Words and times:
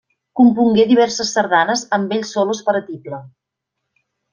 Compongué 0.39 0.85
diverses 0.93 1.35
sardanes 1.37 1.85
amb 1.99 2.11
bells 2.15 2.35
solos 2.41 2.67
per 2.71 2.79
a 2.79 2.85
tible. 2.93 3.25